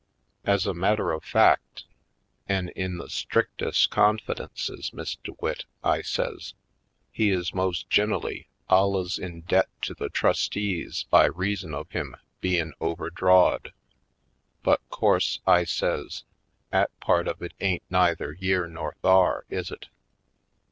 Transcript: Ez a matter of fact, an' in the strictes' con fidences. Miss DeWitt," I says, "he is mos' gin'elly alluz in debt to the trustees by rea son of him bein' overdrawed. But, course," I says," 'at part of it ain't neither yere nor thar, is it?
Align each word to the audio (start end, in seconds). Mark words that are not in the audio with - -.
Ez 0.45 0.65
a 0.65 0.73
matter 0.73 1.11
of 1.11 1.23
fact, 1.23 1.83
an' 2.49 2.69
in 2.69 2.97
the 2.97 3.07
strictes' 3.07 3.85
con 3.85 4.17
fidences. 4.17 4.91
Miss 4.93 5.17
DeWitt," 5.23 5.65
I 5.83 6.01
says, 6.01 6.55
"he 7.11 7.29
is 7.29 7.53
mos' 7.53 7.83
gin'elly 7.83 8.47
alluz 8.67 9.19
in 9.19 9.41
debt 9.41 9.69
to 9.83 9.93
the 9.93 10.09
trustees 10.09 11.05
by 11.11 11.25
rea 11.25 11.55
son 11.55 11.75
of 11.75 11.87
him 11.91 12.15
bein' 12.39 12.73
overdrawed. 12.81 13.73
But, 14.63 14.81
course," 14.89 15.39
I 15.45 15.65
says," 15.65 16.23
'at 16.73 16.99
part 16.99 17.27
of 17.27 17.43
it 17.43 17.53
ain't 17.59 17.83
neither 17.91 18.31
yere 18.33 18.65
nor 18.67 18.95
thar, 19.03 19.45
is 19.51 19.69
it? 19.69 19.87